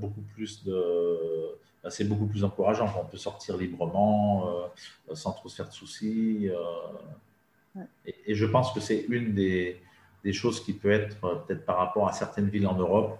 beaucoup 0.00 0.22
plus 0.34 0.64
de 0.64 1.58
c'est 1.88 2.04
beaucoup 2.04 2.26
plus 2.26 2.44
encourageant. 2.44 2.92
On 3.00 3.06
peut 3.06 3.16
sortir 3.16 3.56
librement, 3.56 4.48
euh, 4.48 5.14
sans 5.14 5.32
trop 5.32 5.48
se 5.48 5.56
faire 5.56 5.68
de 5.68 5.72
soucis. 5.72 6.50
Euh. 6.50 7.82
et, 8.04 8.34
je 8.34 8.46
pense 8.46 8.72
que 8.72 8.80
c'est 8.80 9.06
une 9.08 9.34
des, 9.34 9.80
des, 10.24 10.32
choses 10.32 10.62
qui 10.62 10.72
peut 10.72 10.90
être, 10.90 11.24
euh, 11.24 11.36
peut-être 11.36 11.64
par 11.64 11.78
rapport 11.78 12.08
à 12.08 12.12
certaines 12.12 12.48
villes 12.48 12.66
en 12.66 12.74
Europe, 12.74 13.18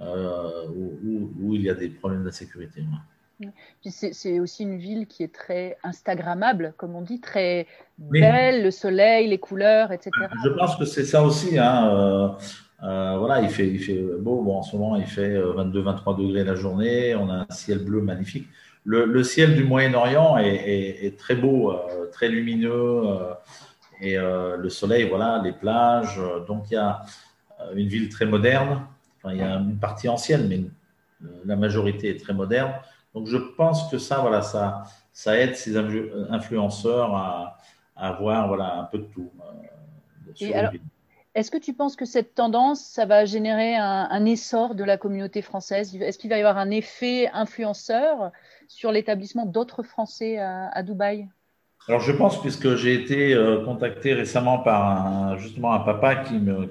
où, 0.00 1.30
où, 1.40 1.54
il 1.54 1.62
y 1.62 1.70
a 1.70 1.74
des 1.74 1.90
problèmes 1.90 2.24
d'insécurité. 2.24 2.82
C'est 3.84 4.40
aussi 4.40 4.62
une 4.62 4.78
ville 4.78 5.06
qui 5.06 5.22
est 5.22 5.32
très 5.32 5.76
Instagrammable, 5.82 6.72
comme 6.78 6.96
on 6.96 7.02
dit, 7.02 7.20
très 7.20 7.66
belle, 7.98 8.62
le 8.62 8.70
soleil, 8.70 9.28
les 9.28 9.38
couleurs, 9.38 9.92
etc. 9.92 10.10
Je 10.42 10.48
pense 10.48 10.76
que 10.76 10.86
c'est 10.86 11.04
ça 11.04 11.22
aussi. 11.22 11.58
Hein. 11.58 12.36
Euh, 12.82 13.16
voilà, 13.18 13.42
il 13.42 13.50
fait, 13.50 13.68
il 13.68 13.78
fait 13.78 14.02
beau. 14.18 14.42
Bon, 14.42 14.56
en 14.56 14.62
ce 14.62 14.76
moment, 14.76 14.96
il 14.96 15.06
fait 15.06 15.36
22-23 15.36 16.14
euh, 16.14 16.16
degrés 16.16 16.44
la 16.44 16.54
journée. 16.54 17.14
On 17.14 17.28
a 17.28 17.46
un 17.48 17.50
ciel 17.50 17.78
bleu 17.84 18.00
magnifique. 18.00 18.48
Le, 18.84 19.22
ciel 19.22 19.54
du 19.54 19.64
Moyen-Orient 19.64 20.38
est, 20.38 21.18
très 21.18 21.34
beau, 21.34 21.70
euh, 21.70 22.06
très 22.10 22.28
lumineux. 22.28 23.02
et 24.00 24.16
le 24.16 24.68
soleil, 24.70 25.06
voilà, 25.08 25.40
les 25.44 25.52
plages. 25.52 26.18
donc, 26.48 26.70
il 26.70 26.74
y 26.74 26.76
a 26.76 27.02
une 27.74 27.88
ville 27.88 28.08
très 28.08 28.24
moderne. 28.24 28.86
il 29.26 29.36
y 29.36 29.42
a 29.42 29.56
une 29.56 29.78
partie 29.78 30.08
ancienne, 30.08 30.48
mais 30.48 30.62
la 31.44 31.56
majorité 31.56 32.08
est 32.08 32.18
très 32.18 32.32
moderne. 32.32 32.72
Donc, 33.14 33.26
je 33.26 33.36
pense 33.36 33.90
que 33.90 33.98
ça, 33.98 34.20
voilà, 34.20 34.40
ça, 34.40 34.84
ça 35.12 35.38
aide 35.38 35.54
ces 35.56 35.76
influenceurs 35.76 37.14
à, 37.14 37.58
avoir 37.94 38.48
voilà, 38.48 38.78
un 38.78 38.84
peu 38.84 38.96
de 38.96 39.04
tout. 39.04 39.30
Sur 40.34 40.56
alors, 40.56 40.72
est-ce 41.34 41.50
que 41.50 41.58
tu 41.58 41.74
penses 41.74 41.94
que 41.94 42.04
cette 42.04 42.34
tendance, 42.34 42.80
ça 42.80 43.06
va 43.06 43.24
générer 43.24 43.76
un, 43.76 44.24
essor 44.24 44.74
de 44.74 44.82
la 44.82 44.96
communauté 44.96 45.42
française? 45.42 45.94
Est-ce 45.94 46.18
qu'il 46.18 46.30
va 46.30 46.36
y 46.36 46.40
avoir 46.40 46.58
un 46.58 46.70
effet 46.70 47.28
influenceur 47.32 48.32
sur 48.66 48.90
l'établissement 48.90 49.46
d'autres 49.46 49.84
Français 49.84 50.38
à, 50.38 50.82
Dubaï? 50.82 51.28
Alors 51.88 52.00
je 52.00 52.12
pense, 52.12 52.40
puisque 52.40 52.74
j'ai 52.74 52.94
été 52.94 53.32
euh, 53.32 53.64
contacté 53.64 54.12
récemment 54.12 54.58
par 54.58 55.38
justement 55.38 55.72
un 55.72 55.80
papa 55.80 56.16
qui 56.16 56.34
me, 56.34 56.68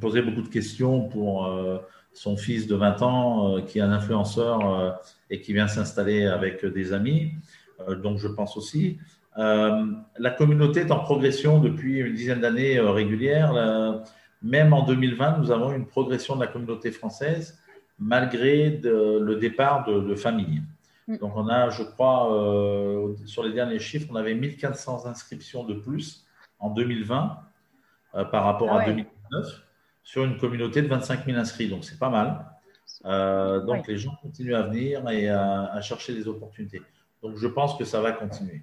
posait 0.00 0.22
beaucoup 0.22 0.42
de 0.42 0.48
questions 0.48 1.08
pour 1.08 1.46
euh, 1.46 1.78
son 2.12 2.36
fils 2.36 2.66
de 2.66 2.74
20 2.74 3.02
ans, 3.02 3.56
euh, 3.56 3.60
qui 3.62 3.78
est 3.78 3.82
un 3.82 3.92
influenceur 3.92 5.00
et 5.30 5.40
qui 5.40 5.52
vient 5.52 5.68
s'installer 5.68 6.26
avec 6.26 6.64
des 6.66 6.92
amis. 6.92 7.32
donc 8.02 8.18
je 8.18 8.28
pense 8.28 8.56
aussi. 8.56 8.98
Euh, 9.36 9.86
la 10.18 10.30
communauté 10.30 10.80
est 10.80 10.90
en 10.92 11.00
progression 11.00 11.58
depuis 11.58 11.98
une 11.98 12.14
dizaine 12.14 12.40
d'années 12.40 12.78
euh, 12.78 12.90
régulière. 12.90 13.52
même 14.42 14.72
en 14.72 14.84
2020, 14.84 15.38
nous 15.38 15.50
avons 15.50 15.72
une 15.72 15.86
progression 15.86 16.36
de 16.36 16.40
la 16.40 16.46
communauté 16.46 16.90
française 16.92 17.58
malgré 17.98 18.80
le 18.82 19.36
départ 19.36 19.84
de, 19.86 20.14
familles. 20.14 20.62
Mm. 21.08 21.18
Donc 21.18 21.36
on 21.36 21.48
a, 21.48 21.70
je 21.70 21.82
crois, 21.82 22.32
euh, 22.34 23.14
sur 23.26 23.42
les 23.42 23.52
derniers 23.52 23.78
chiffres, 23.78 24.08
on 24.10 24.16
avait 24.16 24.34
1400 24.34 25.06
inscriptions 25.06 25.64
de 25.64 25.74
plus 25.74 26.26
en 26.58 26.70
2020 26.70 27.38
par 28.30 28.44
rapport 28.44 28.68
ah 28.70 28.80
à 28.82 28.86
2019 28.86 29.62
sur 30.04 30.24
une 30.24 30.38
communauté 30.38 30.82
de 30.82 30.86
25 30.86 31.26
000 31.26 31.36
inscrits. 31.36 31.68
Donc 31.68 31.84
c'est 31.84 31.98
pas 31.98 32.10
mal. 32.10 32.46
donc 33.66 33.88
les 33.88 33.98
gens 33.98 34.16
continuent 34.22 34.54
à 34.54 34.62
venir 34.62 35.08
et 35.10 35.28
à 35.28 35.80
chercher 35.80 36.14
des 36.14 36.28
opportunités. 36.28 36.82
Donc 37.22 37.36
je 37.36 37.48
pense 37.48 37.76
que 37.76 37.84
ça 37.84 38.00
va 38.00 38.12
continuer. 38.12 38.62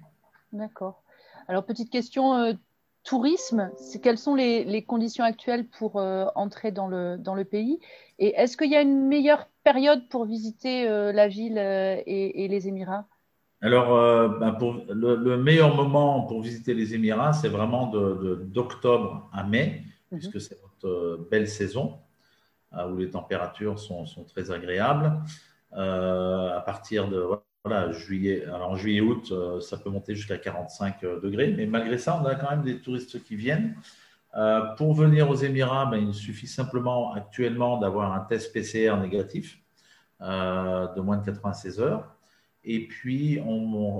D'accord. 0.52 1.02
Alors, 1.48 1.64
petite 1.64 1.90
question, 1.90 2.34
euh, 2.34 2.52
tourisme, 3.04 3.70
quelles 4.02 4.18
sont 4.18 4.34
les, 4.34 4.84
conditions 4.84 5.24
actuelles 5.24 5.66
pour 5.66 5.96
euh, 5.96 6.26
entrer 6.34 6.72
dans 6.72 6.86
le, 6.86 7.16
dans 7.18 7.34
le 7.34 7.44
pays? 7.44 7.80
Et 8.18 8.34
est-ce 8.36 8.56
qu'il 8.56 8.70
y 8.70 8.76
a 8.76 8.82
une 8.82 9.08
meilleure 9.08 9.48
période 9.64 10.08
pour 10.08 10.26
visiter 10.26 10.88
euh, 10.88 11.12
la 11.12 11.28
ville 11.28 11.58
et, 11.58 12.48
les 12.48 12.68
Émirats? 12.68 13.06
Alors, 13.60 14.38
ben, 14.40 14.52
pour 14.52 14.74
le, 14.88 15.36
meilleur 15.36 15.74
moment 15.74 16.22
pour 16.22 16.42
visiter 16.42 16.74
les 16.74 16.94
Émirats, 16.94 17.32
c'est 17.32 17.48
vraiment 17.48 17.86
d'octobre 17.86 19.30
à 19.32 19.44
mai, 19.44 19.84
mhm. 20.10 20.18
puisque 20.18 20.40
c'est 20.40 20.58
notre 20.62 21.28
belle 21.30 21.48
saison, 21.48 21.98
où 22.72 22.96
les 22.96 23.10
températures 23.10 23.78
sont, 23.78 24.04
sont 24.04 24.24
très 24.24 24.50
agréables. 24.50 25.12
à 25.72 26.62
partir 26.66 27.08
de 27.08 27.24
voilà, 27.64 27.92
juillet, 27.92 28.44
alors 28.46 28.70
en 28.70 28.76
juillet-août, 28.76 29.28
euh, 29.30 29.60
ça 29.60 29.76
peut 29.76 29.88
monter 29.88 30.16
jusqu'à 30.16 30.36
45 30.36 31.04
euh, 31.04 31.20
degrés, 31.20 31.54
mais 31.56 31.66
malgré 31.66 31.96
ça, 31.96 32.20
on 32.20 32.26
a 32.26 32.34
quand 32.34 32.50
même 32.50 32.62
des 32.62 32.80
touristes 32.80 33.22
qui 33.22 33.36
viennent. 33.36 33.76
Euh, 34.34 34.74
pour 34.76 34.94
venir 34.94 35.30
aux 35.30 35.36
Émirats, 35.36 35.86
ben, 35.86 35.98
il 35.98 36.12
suffit 36.14 36.48
simplement 36.48 37.12
actuellement 37.12 37.78
d'avoir 37.78 38.12
un 38.14 38.20
test 38.20 38.52
PCR 38.52 38.96
négatif 39.00 39.58
de 40.20 41.00
moins 41.00 41.16
de 41.16 41.24
96 41.24 41.80
heures. 41.80 42.14
Et 42.64 42.86
puis, 42.86 43.40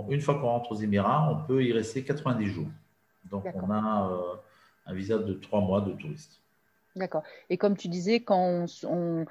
une 0.08 0.20
fois 0.20 0.36
qu'on 0.36 0.46
rentre 0.46 0.70
aux 0.70 0.76
Émirats, 0.76 1.28
on 1.32 1.44
peut 1.44 1.64
y 1.64 1.72
rester 1.72 2.04
90 2.04 2.46
jours. 2.46 2.68
Donc, 3.28 3.44
on 3.54 3.68
a 3.72 4.38
un 4.86 4.94
visa 4.94 5.18
de 5.18 5.32
trois 5.34 5.60
mois 5.60 5.80
de 5.80 5.90
touriste. 5.90 6.40
D'accord. 6.94 7.22
Et 7.48 7.56
comme 7.56 7.76
tu 7.76 7.88
disais, 7.88 8.20
quand 8.20 8.66
on, 8.84 9.24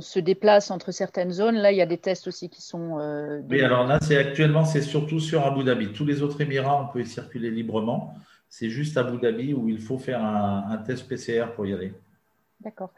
se 0.00 0.18
déplace 0.20 0.70
entre 0.70 0.92
certaines 0.92 1.32
zones, 1.32 1.56
là, 1.56 1.72
il 1.72 1.78
y 1.78 1.82
a 1.82 1.86
des 1.86 1.98
tests 1.98 2.28
aussi 2.28 2.48
qui 2.48 2.62
sont. 2.62 3.00
Euh, 3.00 3.40
oui, 3.50 3.60
alors 3.60 3.84
là, 3.86 3.98
c'est 4.00 4.16
actuellement, 4.16 4.64
c'est 4.64 4.82
surtout 4.82 5.18
sur 5.18 5.44
Abu 5.44 5.64
Dhabi. 5.64 5.92
Tous 5.92 6.04
les 6.04 6.22
autres 6.22 6.40
Émirats, 6.40 6.80
on 6.80 6.92
peut 6.92 7.00
y 7.00 7.06
circuler 7.06 7.50
librement. 7.50 8.14
C'est 8.48 8.70
juste 8.70 8.96
Abu 8.96 9.18
Dhabi 9.18 9.52
où 9.52 9.68
il 9.68 9.80
faut 9.80 9.98
faire 9.98 10.24
un, 10.24 10.78
test 10.86 11.08
PCR 11.08 11.46
pour 11.56 11.66
y 11.66 11.74
aller. 11.74 11.92
D'accord. 12.60 12.92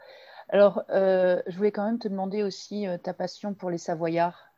Alors, 0.49 0.83
euh, 0.91 1.41
je 1.47 1.57
voulais 1.57 1.71
quand 1.71 1.85
même 1.85 1.99
te 1.99 2.07
demander 2.07 2.43
aussi 2.43 2.87
euh, 2.87 2.97
ta 2.97 3.13
passion 3.13 3.53
pour 3.53 3.69
les 3.71 3.77
Savoyards. 3.77 4.51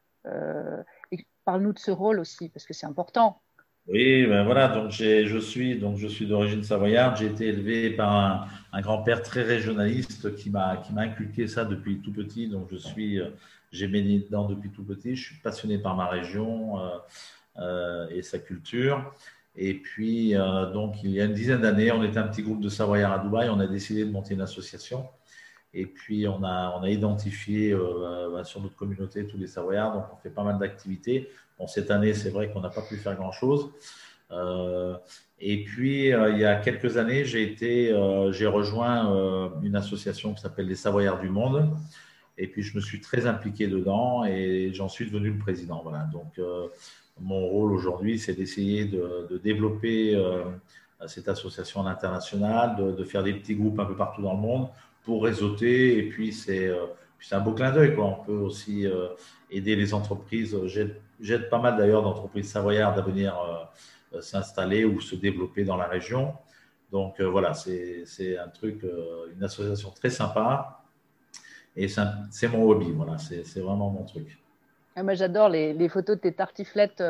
Parle-nous 1.45 1.73
de 1.73 1.79
ce 1.79 1.91
rôle 1.91 2.19
aussi, 2.19 2.49
parce 2.49 2.65
que 2.65 2.73
c'est 2.73 2.85
important. 2.85 3.41
Oui, 3.87 4.25
ben 4.27 4.45
voilà, 4.45 4.69
donc 4.69 4.91
je 4.91 5.37
suis 5.39 5.77
donc 5.77 5.97
je 5.97 6.07
suis 6.07 6.25
d'origine 6.25 6.63
savoyarde. 6.63 7.17
J'ai 7.17 7.25
été 7.25 7.47
élevé 7.47 7.89
par 7.89 8.47
un, 8.71 8.81
grand-père 8.81 9.21
très 9.21 9.43
régionaliste 9.43 10.35
qui 10.35 10.49
m'a 10.49 10.77
qui 10.77 10.93
m'a 10.93 11.01
inculqué 11.01 11.47
ça 11.47 11.65
depuis 11.65 11.99
tout 11.99 12.13
petit. 12.13 12.47
Donc 12.47 12.69
je 12.71 12.77
suis 12.77 13.19
euh, 13.19 13.29
j'ai 13.73 13.87
baigné 13.87 14.19
dedans 14.19 14.47
depuis 14.47 14.69
tout 14.69 14.83
petit. 14.85 15.17
Je 15.17 15.25
suis 15.25 15.41
passionné 15.41 15.77
par 15.79 15.97
ma 15.97 16.07
région 16.07 16.79
euh, 16.79 16.97
euh, 17.59 18.07
et 18.09 18.21
sa 18.21 18.39
culture. 18.39 19.13
Et 19.57 19.73
puis 19.73 20.33
donc 20.73 21.03
il 21.03 21.11
y 21.11 21.21
a 21.21 21.25
une 21.25 21.33
dizaine 21.33 21.61
d'années, 21.61 21.91
on 21.91 22.03
était 22.03 22.17
un 22.17 22.27
petit 22.27 22.41
groupe 22.41 22.61
de 22.61 22.69
Savoyards 22.69 23.13
à 23.13 23.19
Dubaï. 23.19 23.49
On 23.49 23.59
a 23.59 23.67
décidé 23.67 24.05
de 24.05 24.11
monter 24.11 24.33
une 24.33 24.41
association. 24.41 25.05
Et 25.73 25.85
puis 25.85 26.27
on 26.27 26.43
a 26.43 26.89
identifié 26.89 27.73
ben, 27.73 28.43
sur 28.43 28.61
notre 28.61 28.75
communauté 28.75 29.25
tous 29.25 29.37
les 29.37 29.47
Savoyards. 29.47 29.93
Donc 29.93 30.05
on 30.13 30.17
fait 30.17 30.29
pas 30.29 30.43
mal 30.43 30.59
d'activités 30.59 31.29
cette 31.67 31.91
année, 31.91 32.13
c'est 32.13 32.29
vrai 32.29 32.51
qu'on 32.51 32.61
n'a 32.61 32.69
pas 32.69 32.81
pu 32.81 32.97
faire 32.97 33.15
grand-chose. 33.15 33.71
Euh, 34.31 34.95
et 35.39 35.63
puis, 35.63 36.13
euh, 36.13 36.31
il 36.31 36.39
y 36.39 36.45
a 36.45 36.55
quelques 36.55 36.97
années, 36.97 37.25
j'ai 37.25 37.55
euh, 37.91 38.49
rejoint 38.49 39.53
une 39.61 39.75
association 39.75 40.33
qui 40.33 40.41
s'appelle 40.41 40.67
les 40.67 40.75
Savoyards 40.75 41.19
du 41.19 41.29
Monde. 41.29 41.75
Et 42.37 42.47
puis, 42.47 42.63
je 42.63 42.75
me 42.75 42.81
suis 42.81 42.99
très 42.99 43.25
impliqué 43.27 43.67
dedans 43.67 44.25
et 44.25 44.71
j'en 44.73 44.89
suis 44.89 45.05
devenu 45.05 45.31
le 45.31 45.37
président. 45.37 45.81
Voilà. 45.83 46.07
Donc, 46.11 46.39
mon 47.19 47.47
rôle 47.47 47.73
aujourd'hui, 47.73 48.17
c'est 48.17 48.33
d'essayer 48.33 48.85
de, 48.85 49.39
développer 49.43 50.19
cette 51.05 51.27
association 51.27 51.85
internationale, 51.85 52.75
de, 52.77 52.91
de, 52.91 53.03
faire 53.03 53.23
des 53.23 53.33
petits 53.33 53.55
groupes 53.55 53.79
un 53.79 53.85
peu 53.85 53.95
partout 53.95 54.21
dans 54.21 54.33
le 54.33 54.39
monde 54.39 54.67
pour 55.03 55.23
réseauter. 55.23 55.97
Et 55.97 56.09
puis, 56.09 56.33
c'est 56.33 56.71
un 57.31 57.39
beau 57.39 57.53
clin 57.53 57.71
d'œil. 57.71 57.95
On 57.97 58.23
peut 58.23 58.33
aussi 58.33 58.85
aider 59.49 59.75
les 59.75 59.93
entreprises. 59.93 60.57
J'aide 61.19 61.49
pas 61.49 61.59
mal 61.59 61.77
d'ailleurs 61.77 62.03
d'entreprises 62.03 62.49
savoyardes 62.49 62.97
à 62.97 63.01
venir 63.01 63.35
euh, 64.13 64.21
s'installer 64.21 64.85
ou 64.85 65.01
se 65.01 65.15
développer 65.15 65.63
dans 65.63 65.77
la 65.77 65.87
région. 65.87 66.33
Donc 66.91 67.19
euh, 67.19 67.29
voilà, 67.29 67.53
c'est 67.53 68.37
un 68.37 68.47
truc, 68.49 68.83
euh, 68.83 69.31
une 69.35 69.43
association 69.43 69.89
très 69.91 70.09
sympa. 70.09 70.83
Et 71.75 71.87
c'est 71.87 72.47
mon 72.49 72.69
hobby, 72.69 72.91
voilà, 72.91 73.17
c'est 73.17 73.59
vraiment 73.59 73.89
mon 73.89 74.03
truc. 74.03 74.37
Ah, 74.95 75.03
moi, 75.03 75.13
j'adore 75.15 75.49
les, 75.49 75.89
photos 75.89 76.17
de 76.17 76.21
tes 76.21 76.33
tartiflettes 76.33 77.03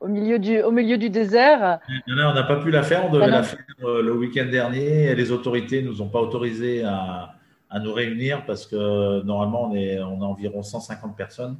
au, 0.00 0.08
milieu 0.08 0.38
du, 0.38 0.60
au 0.62 0.70
milieu 0.70 0.98
du 0.98 1.10
désert. 1.10 1.80
on 2.06 2.14
n'a 2.14 2.42
pas 2.44 2.56
pu 2.56 2.70
la 2.70 2.82
faire. 2.82 3.04
On 3.04 3.10
devait 3.10 3.24
ah 3.24 3.28
la 3.28 3.42
faire 3.42 3.58
le 3.82 4.12
week-end 4.12 4.46
dernier. 4.46 5.06
Et 5.06 5.14
les 5.14 5.32
autorités 5.32 5.82
ne 5.82 5.88
nous 5.88 6.00
ont 6.00 6.08
pas 6.08 6.20
autorisé 6.20 6.84
à, 6.84 7.34
à, 7.70 7.80
nous 7.80 7.92
réunir 7.92 8.46
parce 8.46 8.66
que 8.66 9.22
normalement, 9.22 9.70
on 9.70 9.74
est, 9.74 10.00
on 10.00 10.22
a 10.22 10.24
environ 10.24 10.62
150 10.62 11.16
personnes. 11.16 11.56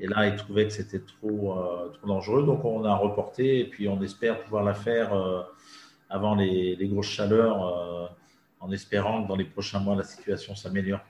Et 0.00 0.08
là, 0.08 0.26
ils 0.26 0.34
trouvaient 0.34 0.66
que 0.66 0.72
c'était 0.72 0.98
trop, 0.98 1.52
euh, 1.52 1.88
trop 1.90 2.08
dangereux. 2.08 2.44
Donc, 2.44 2.64
on 2.64 2.84
a 2.84 2.96
reporté 2.96 3.60
et 3.60 3.64
puis 3.64 3.88
on 3.88 4.02
espère 4.02 4.42
pouvoir 4.42 4.64
la 4.64 4.74
faire 4.74 5.14
euh, 5.14 5.42
avant 6.10 6.34
les, 6.34 6.74
les, 6.74 6.88
grosses 6.88 7.06
chaleurs 7.06 8.10
en 8.60 8.72
espérant 8.72 9.22
que 9.22 9.28
dans 9.28 9.36
les 9.36 9.44
prochains 9.44 9.80
mois, 9.80 9.96
la 9.96 10.04
situation 10.04 10.54
s'améliore. 10.54 11.00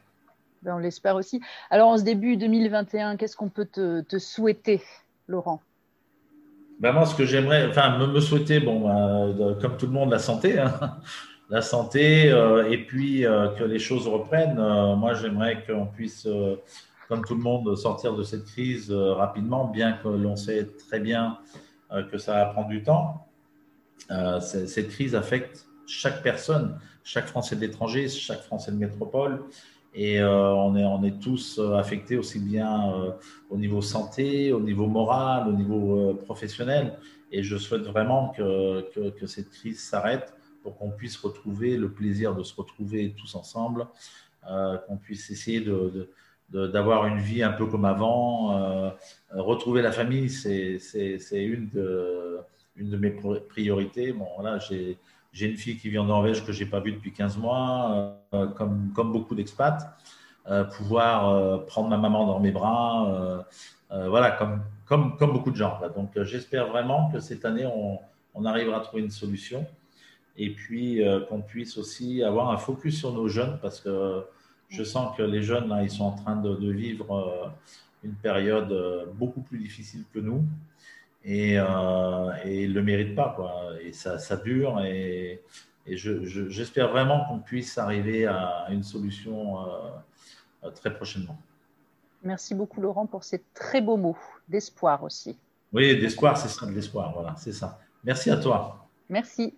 Ben, 0.62 0.74
on 0.74 0.78
l'espère 0.78 1.16
aussi. 1.16 1.40
Alors, 1.70 1.88
en 1.88 1.98
ce 1.98 2.02
début 2.02 2.36
2021, 2.36 3.16
qu'est-ce 3.16 3.36
qu'on 3.36 3.48
peut 3.48 3.66
te, 3.66 4.18
souhaiter, 4.18 4.82
Laurent? 5.28 5.60
Ben 6.80 6.92
Moi, 6.92 7.06
ce 7.06 7.14
que 7.14 7.24
j'aimerais, 7.24 7.66
enfin, 7.68 7.98
me, 7.98 8.20
souhaiter, 8.20 8.60
bon, 8.60 8.88
ben, 8.88 9.56
comme 9.60 9.76
tout 9.76 9.86
le 9.86 9.92
monde, 9.92 10.10
la 10.10 10.18
santé. 10.18 10.58
Hein. 10.58 10.72
la 11.50 11.62
santé, 11.62 12.30
euh, 12.30 12.70
et 12.70 12.78
puis 12.78 13.24
euh, 13.24 13.48
que 13.48 13.64
les 13.64 13.78
choses 13.78 14.06
reprennent. 14.06 14.58
Euh, 14.58 14.94
moi, 14.96 15.14
j'aimerais 15.14 15.64
qu'on 15.66 15.86
puisse, 15.86 16.28
comme 17.08 17.24
tout 17.24 17.34
le 17.34 17.40
monde, 17.40 17.74
sortir 17.76 18.14
de 18.14 18.22
cette 18.22 18.44
crise 18.44 18.90
rapidement, 18.92 19.66
bien 19.66 19.92
que 19.92 20.08
l'on 20.08 20.36
sait 20.36 20.66
très 20.88 21.00
bien 21.00 21.38
que 22.10 22.18
ça 22.18 22.34
va 22.34 22.46
prendre 22.46 22.68
du 22.68 22.82
temps. 22.82 23.26
cette 24.40 24.88
crise 24.88 25.14
affecte 25.14 25.66
chaque 25.86 26.22
personne, 26.22 26.78
chaque 27.02 27.26
Français 27.26 27.56
de 27.56 27.62
l'étranger, 27.62 28.08
chaque 28.08 28.42
Français 28.42 28.72
de 28.72 28.76
métropole. 28.76 29.42
Et 30.00 30.20
euh, 30.20 30.54
on, 30.54 30.76
est, 30.76 30.84
on 30.84 31.02
est 31.02 31.18
tous 31.18 31.58
euh, 31.58 31.74
affectés 31.74 32.16
aussi 32.16 32.38
bien 32.38 32.92
euh, 32.92 33.10
au 33.50 33.56
niveau 33.56 33.82
santé, 33.82 34.52
au 34.52 34.60
niveau 34.60 34.86
moral, 34.86 35.48
au 35.48 35.52
niveau 35.52 36.14
professionnel. 36.14 36.96
Et 37.32 37.42
je 37.42 37.56
souhaite 37.56 37.82
vraiment 37.82 38.28
que, 38.28 38.88
que, 38.94 39.10
que 39.10 39.26
cette 39.26 39.50
crise 39.50 39.80
s'arrête 39.80 40.32
pour 40.62 40.76
qu'on 40.76 40.92
puisse 40.92 41.16
retrouver 41.16 41.76
le 41.76 41.90
plaisir 41.90 42.32
de 42.36 42.44
se 42.44 42.54
retrouver 42.54 43.12
tous 43.18 43.34
ensemble, 43.34 43.88
qu'on 44.86 44.96
puisse 44.96 45.30
essayer 45.30 45.60
de, 45.60 46.10
d'avoir 46.50 47.06
une 47.06 47.18
vie 47.18 47.42
un 47.42 47.52
peu 47.52 47.66
comme 47.66 47.84
avant. 47.84 48.92
retrouver 49.30 49.82
la 49.82 49.92
famille, 49.92 50.30
c'est, 50.30 50.78
c'est, 50.78 51.44
une, 51.44 51.68
de, 51.68 52.38
une 52.76 52.90
de 52.90 52.96
mes 52.96 53.10
priorités. 53.48 54.12
Bon, 54.12 54.26
voilà, 54.36 54.58
j'ai, 54.58 54.98
j'ai 55.38 55.46
une 55.46 55.56
fille 55.56 55.76
qui 55.76 55.88
vit 55.88 55.98
en 55.98 56.04
Norvège 56.04 56.44
que 56.44 56.50
je 56.50 56.64
n'ai 56.64 56.68
pas 56.68 56.80
vue 56.80 56.90
depuis 56.90 57.12
15 57.12 57.36
mois, 57.38 58.16
euh, 58.34 58.48
comme, 58.48 58.92
comme 58.92 59.12
beaucoup 59.12 59.36
d'expats. 59.36 59.78
Euh, 60.48 60.64
pouvoir 60.64 61.28
euh, 61.28 61.58
prendre 61.58 61.88
ma 61.88 61.96
maman 61.96 62.26
dans 62.26 62.40
mes 62.40 62.50
bras, 62.50 63.44
voilà, 63.90 64.32
comme, 64.32 64.62
comme, 64.84 65.16
comme 65.16 65.32
beaucoup 65.32 65.50
de 65.52 65.56
gens. 65.56 65.78
Donc 65.94 66.20
j'espère 66.22 66.68
vraiment 66.68 67.10
que 67.12 67.20
cette 67.20 67.44
année, 67.44 67.66
on, 67.66 68.00
on, 68.34 68.44
arrivera 68.44 68.78
à 68.78 68.80
trouver 68.80 69.02
une 69.02 69.10
solution 69.10 69.64
et 70.36 70.50
puis 70.50 71.02
qu'on 71.28 71.40
puisse 71.40 71.78
aussi 71.78 72.22
avoir 72.22 72.50
un 72.50 72.56
focus 72.56 72.98
sur 72.98 73.12
nos 73.12 73.28
jeunes 73.28 73.58
parce 73.62 73.80
que 73.80 74.24
je 74.68 74.82
sens 74.82 75.16
que 75.16 75.22
les 75.22 75.42
jeunes, 75.42 75.68
là, 75.68 75.82
ils 75.82 75.90
sont 75.90 76.04
en 76.04 76.12
train 76.12 76.36
de, 76.36 76.54
de 76.56 76.70
vivre 76.70 77.52
une 78.02 78.14
période 78.14 78.74
beaucoup 79.14 79.40
plus 79.40 79.58
difficile 79.58 80.04
que 80.12 80.18
nous 80.18 80.44
et, 81.28 81.58
euh, 81.58 82.32
et 82.44 82.64
ils 82.64 82.70
ne 82.70 82.74
le 82.74 82.82
méritent 82.82 83.14
pas. 83.14 83.34
Quoi. 83.36 83.72
Et 83.82 83.92
ça, 83.92 84.18
ça 84.18 84.36
dure 84.36 84.80
et, 84.80 85.42
et 85.86 85.96
j'espère 85.96 86.88
vraiment 86.90 87.26
qu'on 87.26 87.38
puisse 87.38 87.76
arriver 87.78 88.26
à 88.26 88.66
une 88.70 88.82
solution 88.82 89.60
euh, 90.64 90.70
très 90.70 90.94
prochainement. 90.94 91.38
Merci 92.22 92.54
beaucoup 92.54 92.80
Laurent 92.80 93.06
pour 93.06 93.24
ces 93.24 93.42
très 93.54 93.80
beaux 93.80 93.96
mots 93.96 94.18
d'espoir 94.48 95.02
aussi. 95.04 95.38
Oui, 95.72 95.98
d'espoir, 96.00 96.36
c'est 96.36 96.48
ça, 96.48 96.66
de 96.66 96.72
l'espoir, 96.72 97.12
voilà, 97.12 97.34
c'est 97.36 97.52
ça. 97.52 97.78
Merci 98.02 98.30
à 98.30 98.38
toi. 98.38 98.88
Merci. 99.08 99.54